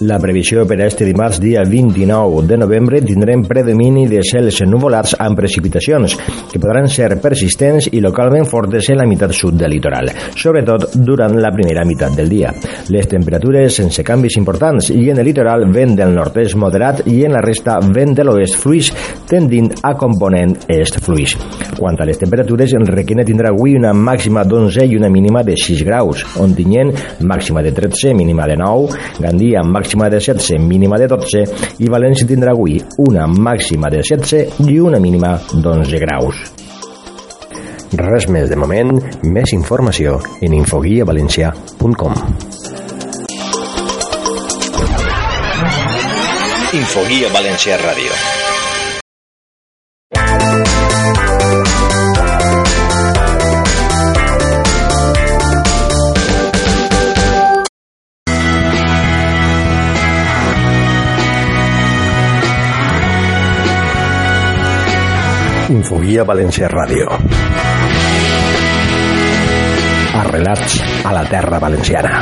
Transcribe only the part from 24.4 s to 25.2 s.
d'11 i una